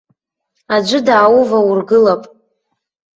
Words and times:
Аӡәы 0.75 0.99
даауваургылап. 1.07 2.21